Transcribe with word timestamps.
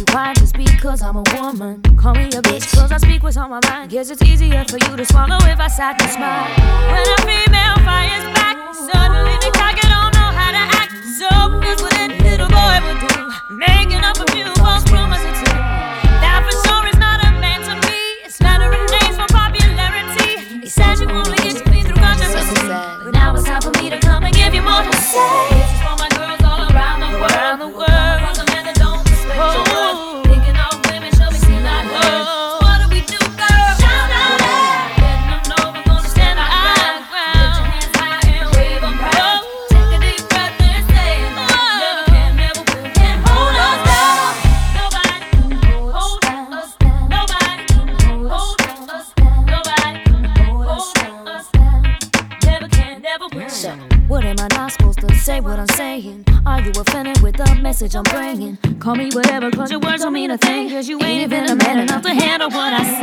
you 0.00 0.14
why 0.14 0.32
just 0.34 0.54
because 0.54 1.02
I'm 1.02 1.16
a 1.16 1.22
woman. 1.34 1.82
Call 1.96 2.14
me 2.14 2.24
a 2.24 2.40
bitch, 2.42 2.74
cause 2.74 2.90
I 2.90 2.98
speak 2.98 3.22
what's 3.22 3.36
on 3.36 3.50
my 3.50 3.60
mind. 3.68 3.90
Guess 3.90 4.10
it's 4.10 4.22
easier 4.22 4.64
for 4.64 4.78
you 4.84 4.96
to 4.96 5.04
swallow 5.04 5.38
if 5.44 5.60
I 5.60 5.68
sat 5.68 6.00
and 6.00 6.10
smile. 6.10 6.48
When 6.90 7.04
a 7.04 7.18
female 7.28 7.78
fires 7.84 8.26
back, 8.36 8.56
suddenly 8.74 9.36
the 9.44 9.50
target 9.52 9.88
don't 9.94 10.12
know 10.16 10.30
how 10.40 10.50
to 10.56 10.64
act. 10.80 10.92
So 11.18 11.28
is 11.70 11.82
what 11.82 11.96
a 12.00 12.08
little 12.24 12.48
boy 12.48 12.76
would 12.86 13.00
do. 13.08 13.56
Making 13.56 14.02
up 14.08 14.19
Call 58.80 58.94
me 58.94 59.10
whatever, 59.12 59.50
cause 59.50 59.70
your 59.70 59.78
words 59.80 60.02
don't 60.02 60.14
mean 60.14 60.30
a 60.30 60.38
thing. 60.38 60.70
Cause 60.70 60.88
you 60.88 60.98
ain't 61.02 61.30
even 61.30 61.50
a 61.50 61.54
man 61.54 61.80
enough 61.80 62.00
to 62.02 62.14
handle 62.14 62.48
what 62.48 62.72
I 62.72 62.82
say. 62.82 62.99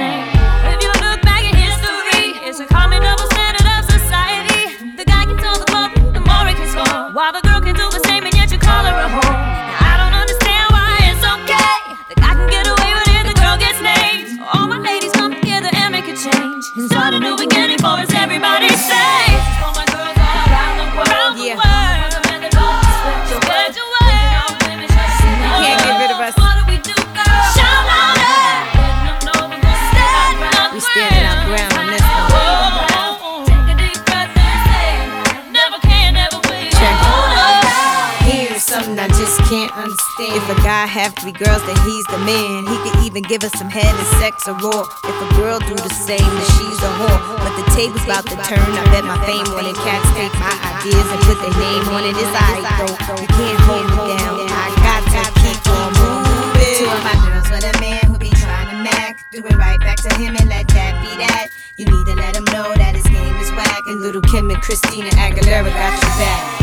have 40.97 41.13
three 41.21 41.31
girls, 41.31 41.61
then 41.69 41.77
he's 41.85 42.05
the 42.09 42.17
man. 42.25 42.65
He 42.65 42.75
could 42.81 42.97
even 43.05 43.21
give 43.29 43.45
us 43.45 43.53
some 43.53 43.69
head 43.69 43.85
and 43.85 44.09
sex 44.17 44.49
or 44.49 44.57
raw. 44.57 44.81
If 45.05 45.13
a 45.13 45.29
girl 45.37 45.61
do 45.61 45.77
the 45.77 45.93
same, 45.93 46.25
then 46.25 46.47
she's 46.57 46.81
a 46.81 46.91
whore. 46.97 47.21
But 47.37 47.53
the 47.53 47.65
table's 47.77 48.01
about 48.01 48.25
to 48.33 48.37
turn. 48.49 48.65
I 48.65 48.81
bet 48.89 49.05
my 49.05 49.21
fame 49.29 49.45
on 49.53 49.61
it. 49.69 49.77
Cats 49.85 50.09
take 50.17 50.33
my 50.41 50.49
ideas 50.73 51.05
and 51.05 51.21
put 51.29 51.37
their 51.37 51.53
name 51.53 51.85
on 51.93 52.01
it. 52.01 52.17
It's 52.17 52.33
I 52.33 52.65
though. 52.81 52.97
You 53.21 53.29
can't 53.29 53.61
hold 53.69 53.85
me 53.93 53.97
down. 54.17 54.41
I 54.49 54.73
got 54.81 55.05
to 55.05 55.21
keep 55.37 55.61
on 55.69 55.93
moving. 56.01 56.81
Two 56.81 56.89
of 56.89 57.01
my 57.05 57.15
girls 57.29 57.47
with 57.53 57.65
a 57.69 57.75
man 57.77 58.01
who 58.09 58.17
be 58.17 58.33
trying 58.33 58.73
to 58.73 58.77
mac. 58.81 59.21
Do 59.29 59.45
it 59.45 59.53
right 59.53 59.79
back 59.79 60.01
to 60.01 60.11
him 60.17 60.33
and 60.33 60.49
let 60.49 60.65
that 60.73 60.97
be 61.05 61.13
that. 61.21 61.53
You 61.77 61.85
need 61.85 62.05
to 62.09 62.15
let 62.17 62.33
him 62.33 62.45
know 62.49 62.73
that 62.73 62.97
his 62.97 63.05
game 63.05 63.37
is 63.37 63.53
whack. 63.53 63.85
And 63.85 64.01
Lil' 64.01 64.25
Kim 64.33 64.49
and 64.49 64.61
Christina 64.65 65.13
Aguilera 65.13 65.69
got 65.69 65.93
your 65.93 66.13
back. 66.17 66.56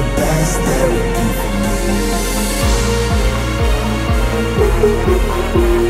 The 0.00 0.06
best 0.16 0.60
therapy 0.60 1.26
for 1.38 1.52
me. 5.84 5.89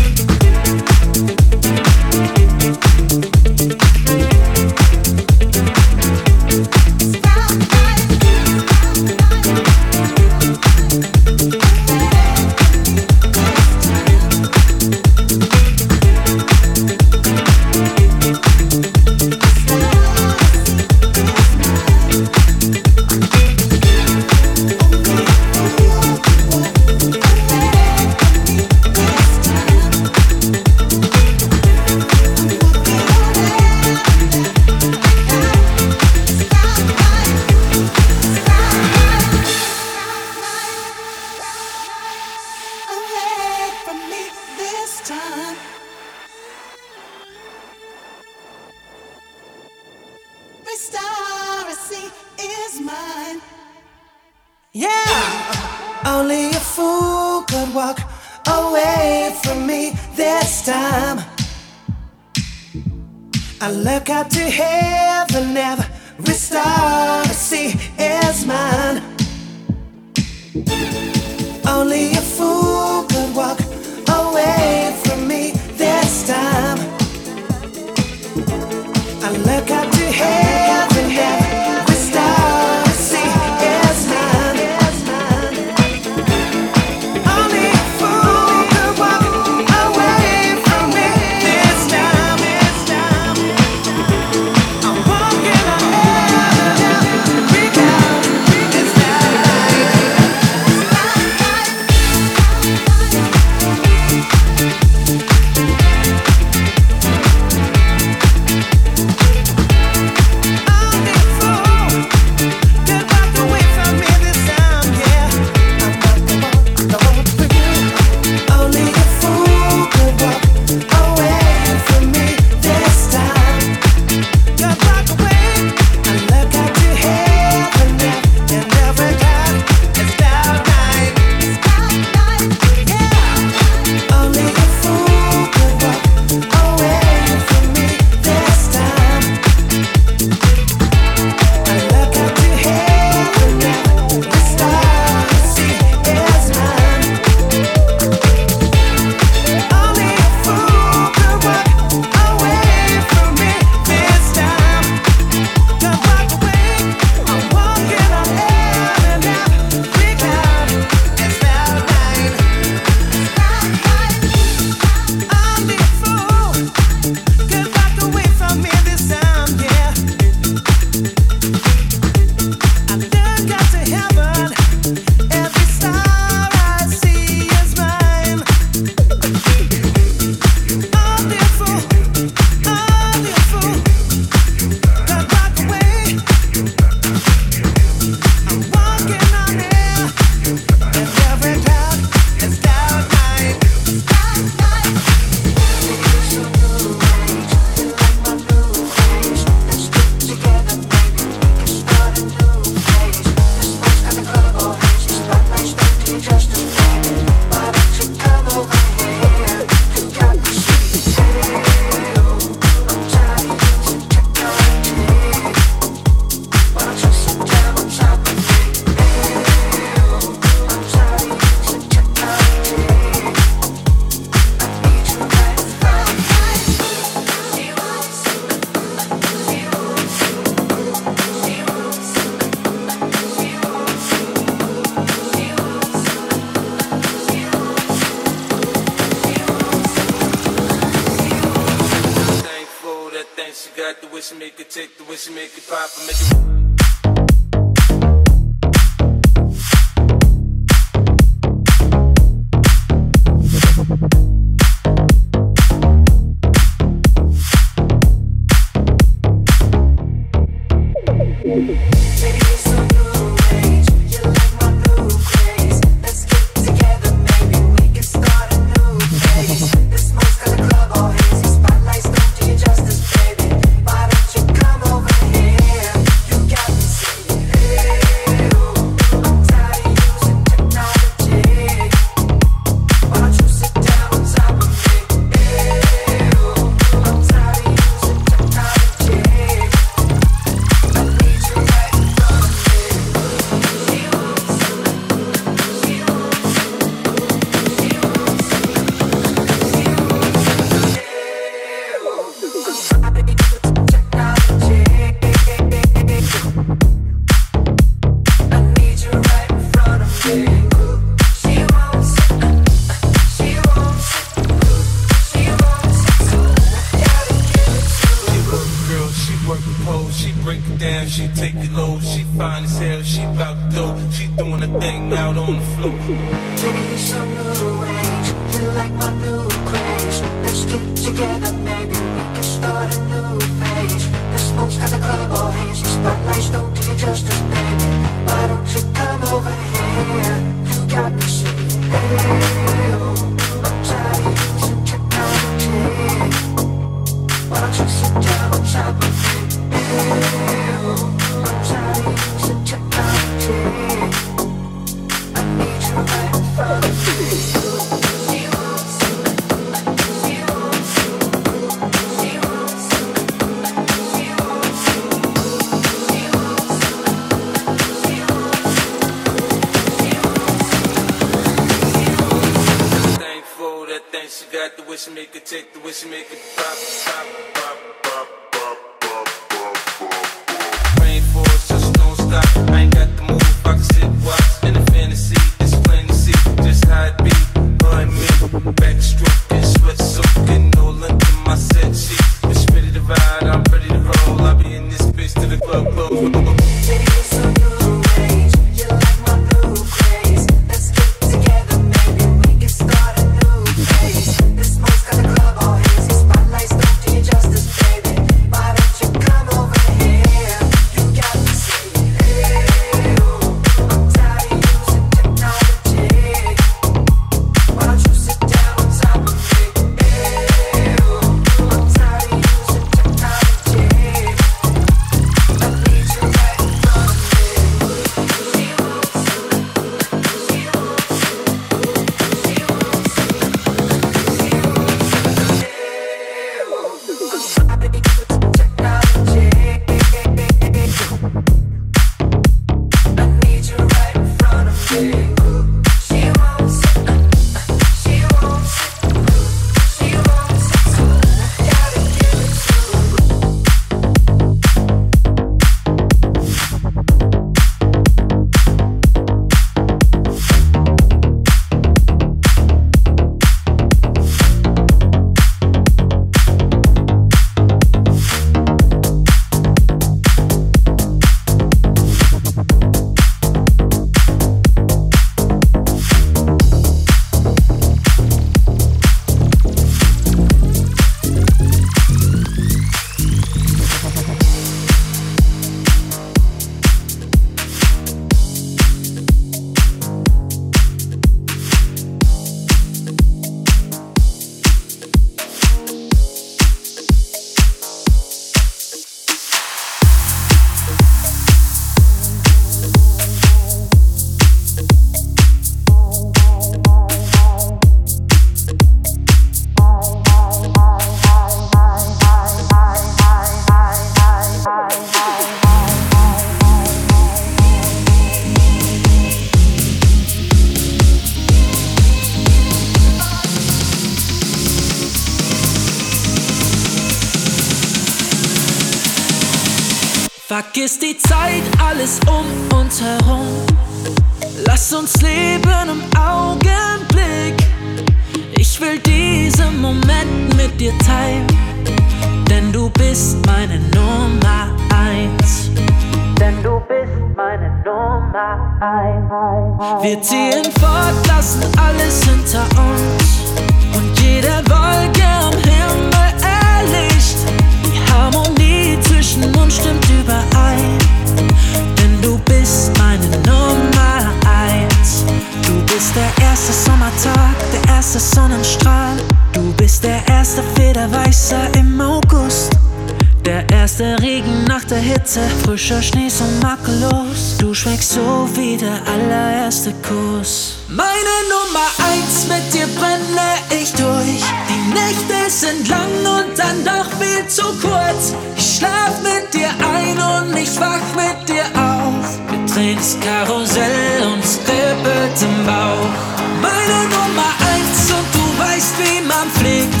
conflict. 599.43 600.00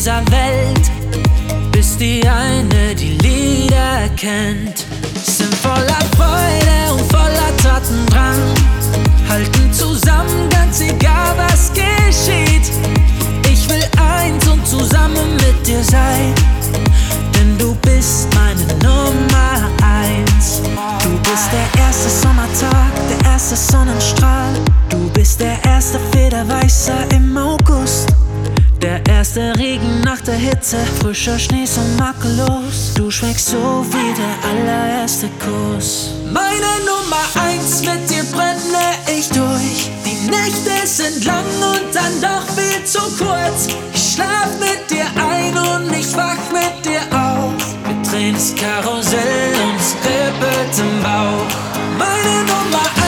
dieser 0.00 0.24
Welt 0.30 0.90
bist 1.72 2.00
die 2.00 2.26
eine, 2.26 2.94
die 2.94 3.18
Lieder 3.18 4.08
kennt. 4.16 4.86
Sind 5.22 5.54
voller 5.56 6.00
Freude 6.16 6.94
und 6.94 7.12
voller 7.12 7.54
Tatendrang, 7.62 8.40
halten 9.28 9.70
zusammen, 9.70 10.48
ganz 10.48 10.80
egal 10.80 11.34
was 11.36 11.70
geschieht. 11.74 12.72
Ich 13.52 13.68
will 13.68 13.84
eins 14.16 14.48
und 14.48 14.66
zusammen 14.66 15.36
mit 15.36 15.66
dir 15.66 15.84
sein, 15.84 16.32
denn 17.34 17.58
du 17.58 17.74
bist 17.82 18.26
meine 18.34 18.64
Nummer 18.82 19.68
eins. 19.82 20.62
Du 21.02 21.30
bist 21.30 21.50
der 21.52 21.82
erste 21.82 22.08
Sommertag, 22.08 22.90
der 23.10 23.32
erste 23.32 23.54
Sonnenstrahl, 23.54 24.54
du 24.88 25.10
bist 25.10 25.40
der 25.40 25.62
erste 25.62 25.98
Federweißer 26.10 27.04
im 27.12 27.36
August. 27.36 28.19
Der 28.80 29.04
erste 29.06 29.54
Regen 29.58 30.00
nach 30.00 30.22
der 30.22 30.36
Hitze, 30.36 30.78
frischer 31.00 31.38
Schnee 31.38 31.66
so 31.66 31.82
makellos. 31.98 32.94
Du 32.94 33.10
schmeckst 33.10 33.48
so 33.48 33.84
wie 33.90 34.14
der 34.14 34.50
allererste 34.50 35.28
Kuss. 35.38 36.14
Meine 36.24 36.72
Nummer 36.86 37.22
eins, 37.46 37.80
mit 37.82 38.08
dir 38.08 38.24
brenne 38.32 38.96
ich 39.06 39.28
durch. 39.28 39.90
Die 40.06 40.30
Nächte 40.30 40.86
sind 40.86 41.26
lang 41.26 41.44
und 41.60 41.94
dann 41.94 42.20
doch 42.22 42.46
viel 42.56 42.82
zu 42.86 43.00
kurz. 43.22 43.68
Ich 43.92 44.14
schlaf 44.14 44.48
mit 44.58 44.90
dir 44.90 45.04
ein 45.14 45.58
und 45.58 45.92
ich 45.92 46.16
wach 46.16 46.38
mit 46.50 46.82
dir 46.82 47.02
auf. 47.14 47.52
Wir 47.84 48.10
drehen 48.10 48.34
das 48.34 48.54
Karussell 48.54 49.54
und 49.62 49.78
es 49.78 50.78
im 50.78 51.02
Bauch. 51.02 51.52
Meine 51.98 52.44
Nummer 52.44 52.78
eins. 52.94 52.99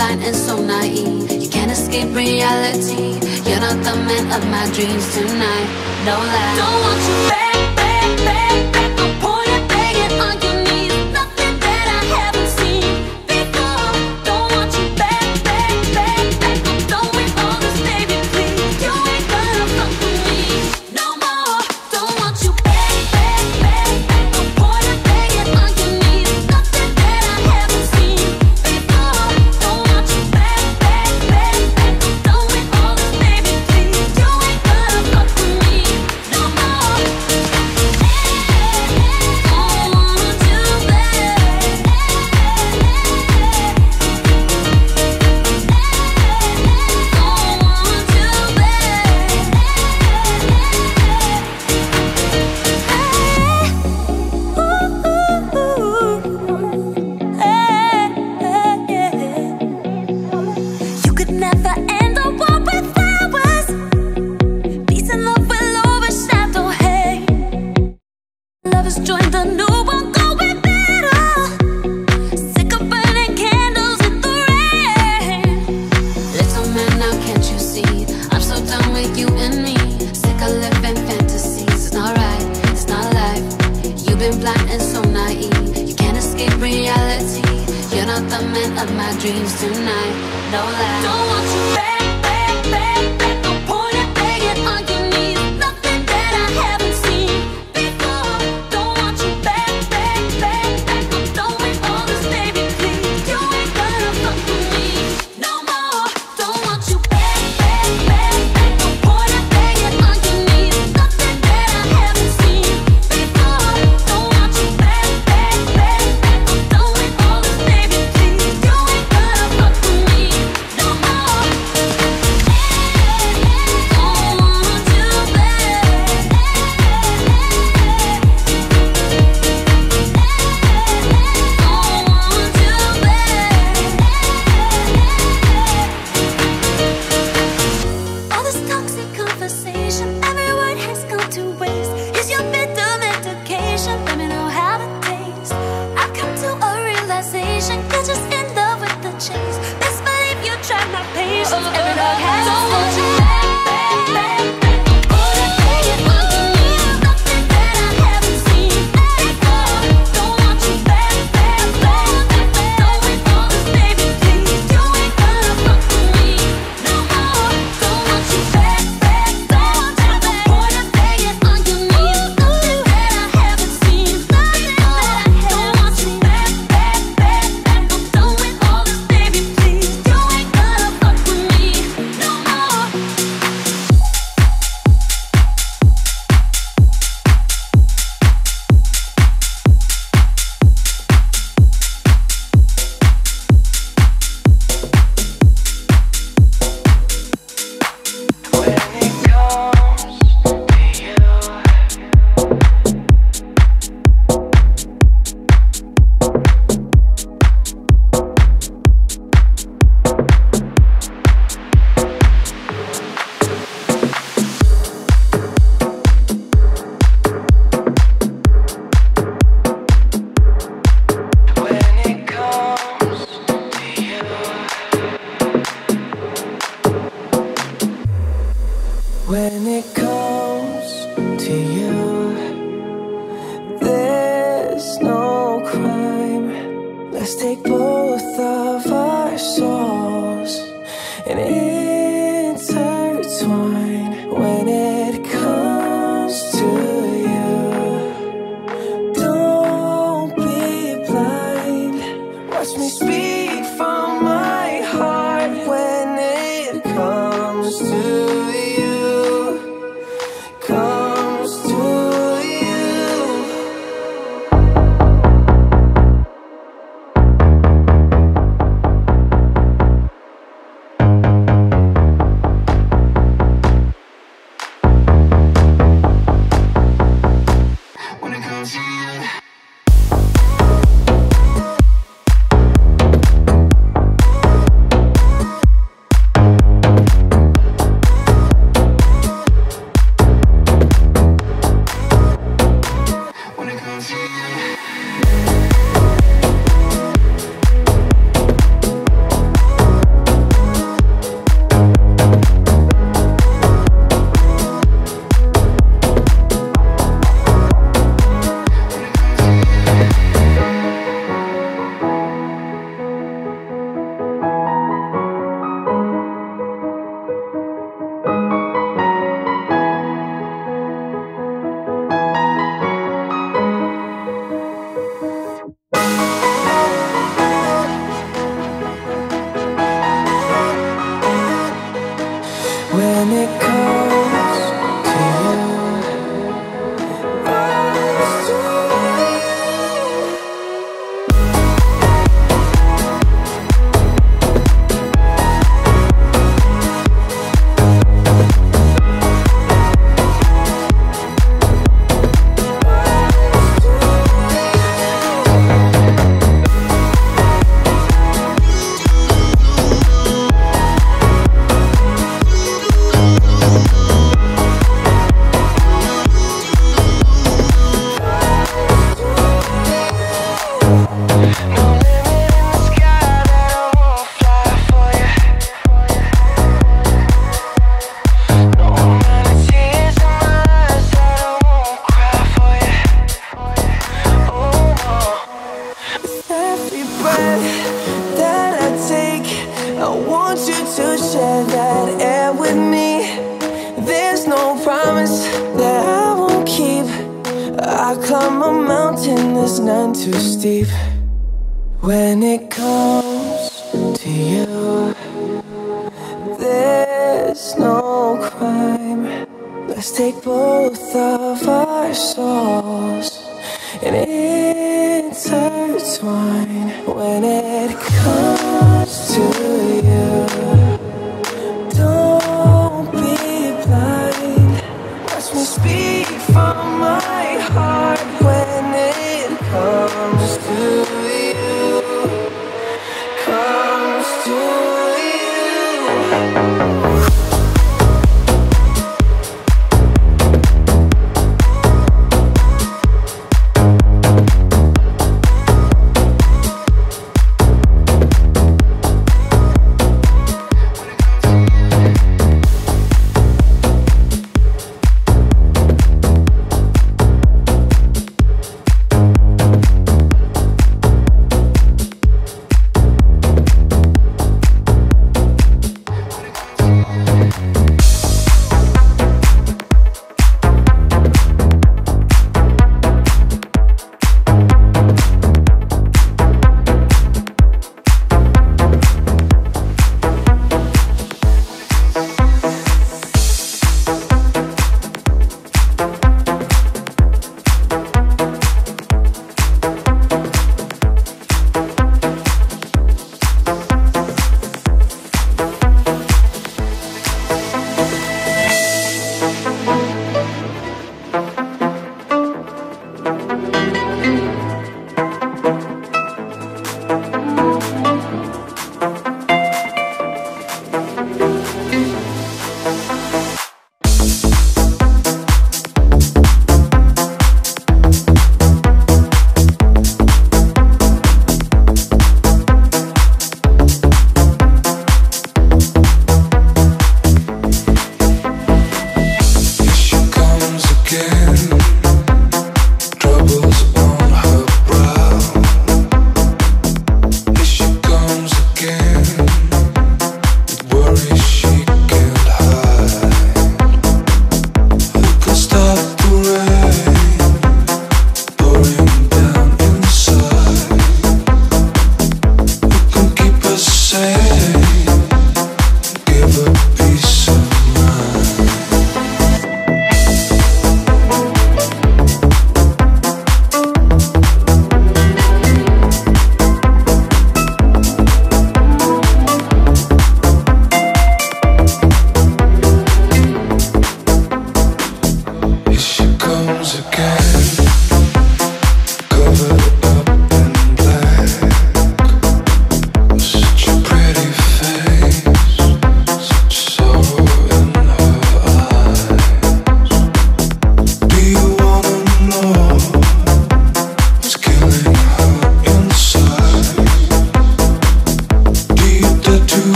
blind 0.00 0.22
and 0.22 0.34
so 0.34 0.56
naive. 0.56 1.30
You 1.30 1.48
can't 1.50 1.70
escape 1.70 2.14
reality. 2.14 3.20
You're 3.46 3.60
not 3.60 3.78
the 3.84 3.94
man 4.08 4.24
of 4.36 4.42
my 4.48 4.64
dreams 4.74 5.06
tonight. 5.14 5.68
No 6.06 6.16
lie. 6.16 6.56
Don't 6.56 6.80
want 6.84 7.00
you 7.08 7.28
back. 7.28 7.49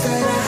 That 0.00 0.24
I 0.24 0.43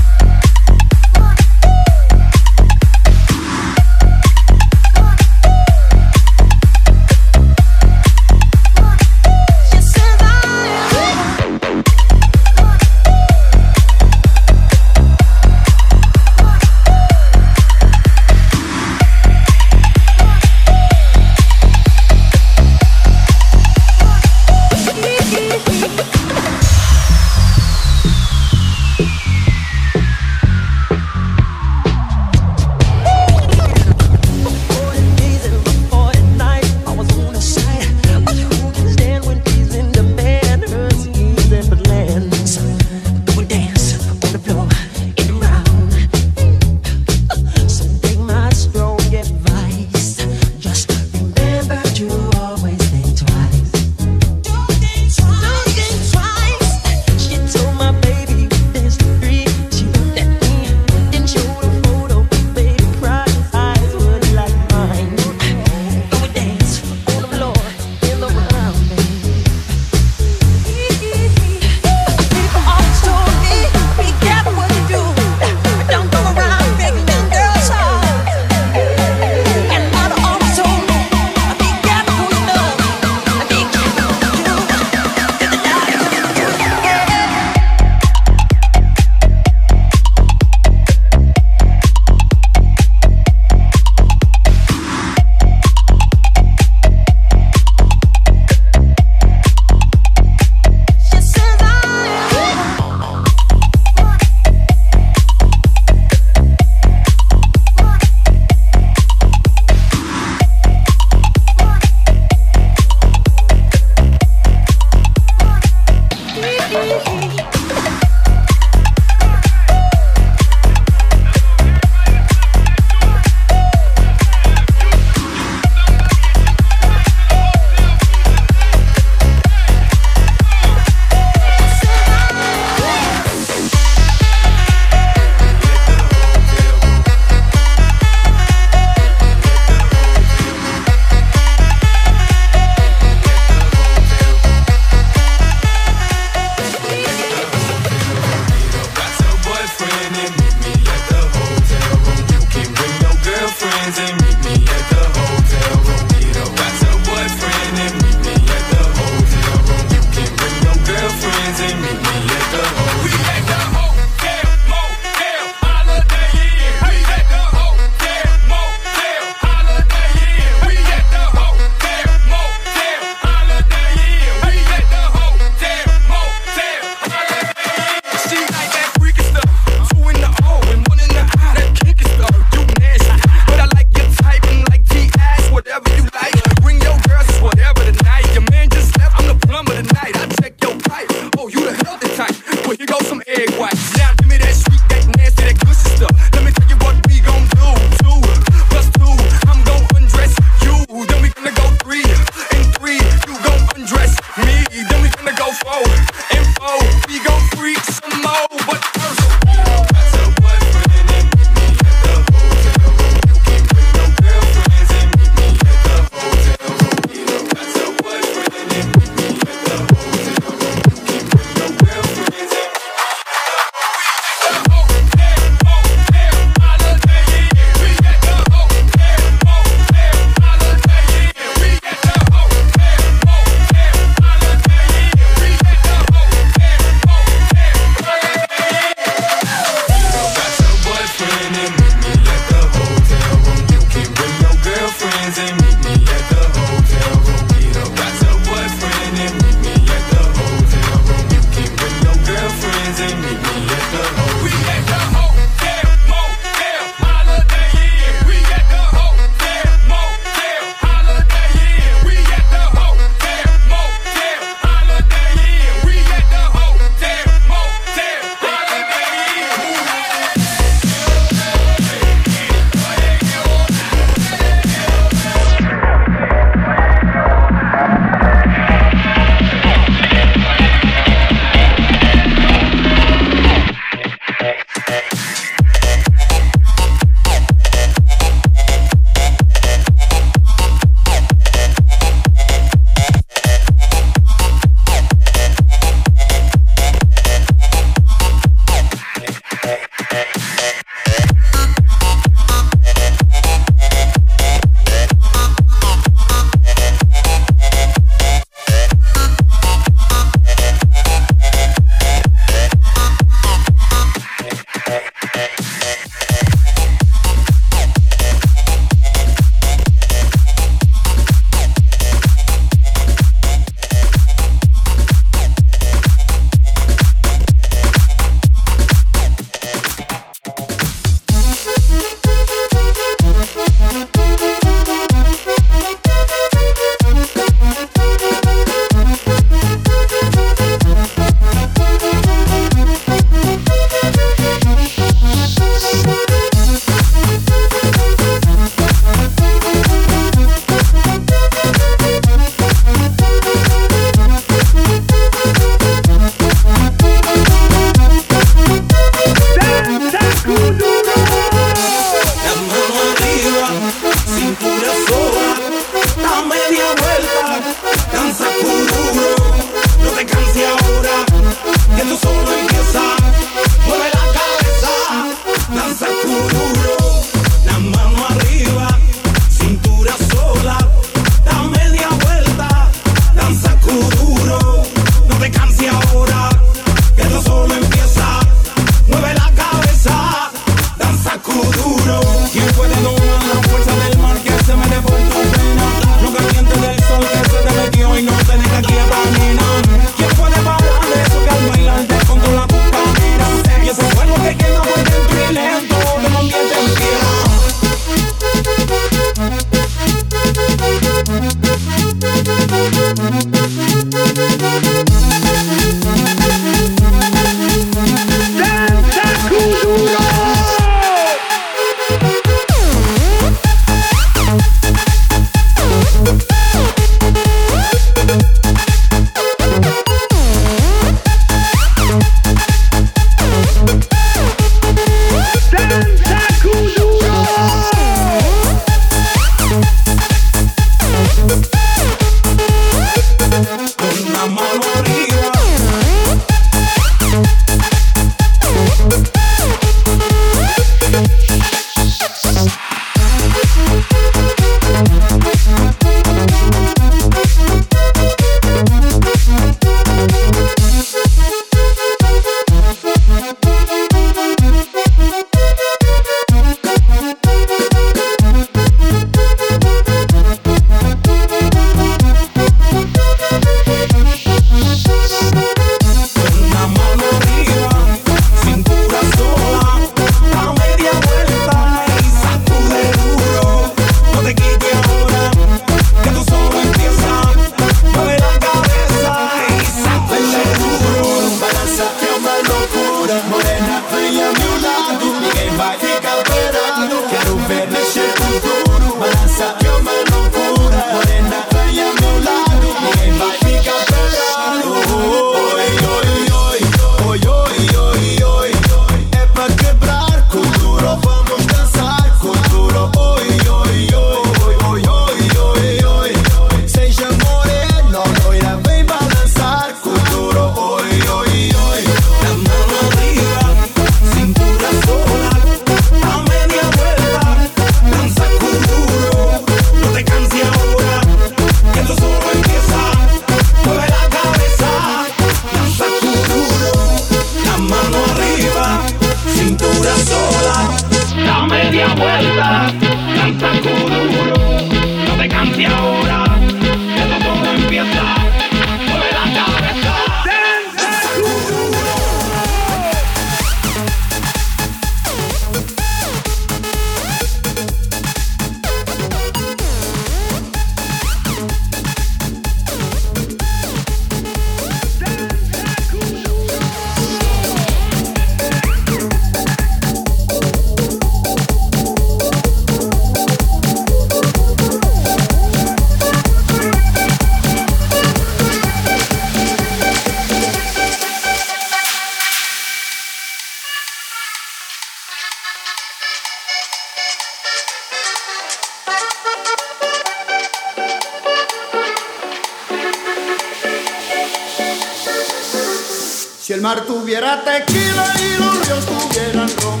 Si 596.72 596.76
el 596.76 596.80
mar 596.80 597.02
tuviera 597.02 597.62
tequila 597.62 598.24
y 598.40 598.58
los 598.58 598.86
ríos 598.86 599.04
tuvieran 599.04 599.68
ron, 599.82 600.00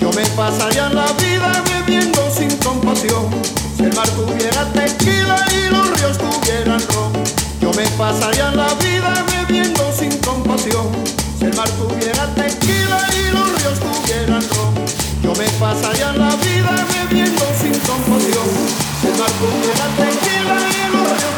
yo 0.00 0.12
me 0.12 0.24
pasaría 0.36 0.88
la 0.90 1.06
vida 1.14 1.64
bebiendo 1.68 2.30
sin 2.30 2.48
compasión. 2.58 3.28
Si 3.76 3.82
el 3.82 3.92
mar 3.92 4.08
tuviera 4.10 4.64
tequila 4.72 5.34
y 5.50 5.68
los 5.68 5.90
ríos 5.90 6.18
tuvieran 6.18 6.80
ron, 6.94 7.12
yo 7.60 7.72
me 7.72 7.88
pasaría 7.98 8.52
la 8.52 8.72
vida 8.74 9.24
bebiendo 9.32 9.92
sin 9.98 10.16
compasión. 10.18 10.92
Si 11.40 11.46
el 11.46 11.56
mar 11.56 11.68
tuviera 11.70 12.32
tequila 12.36 13.00
y 13.18 13.32
los 13.32 13.58
ríos 13.58 13.80
tuvieran 13.80 14.42
ron, 14.54 14.74
yo 15.24 15.34
me 15.34 15.48
pasaría 15.58 16.12
la 16.12 16.36
vida 16.36 16.86
bebiendo 16.94 17.44
sin 17.60 17.74
compasión. 17.80 18.46
Si 19.00 19.08
el 19.08 19.18
mar 19.18 19.32
tuviera 19.42 19.86
tequila 19.98 20.54
y 20.70 20.92
los 20.92 21.02
ríos 21.02 21.34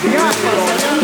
tuvieran 0.00 1.03